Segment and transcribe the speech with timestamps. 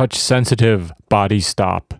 [0.00, 1.92] touch sensitive body stop.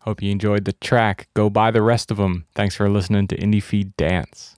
[0.00, 1.28] Hope you enjoyed the track.
[1.34, 2.46] Go buy the rest of them.
[2.54, 4.55] Thanks for listening to Indie Feed Dance.